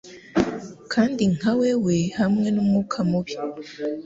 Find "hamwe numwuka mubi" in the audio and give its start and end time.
2.19-3.33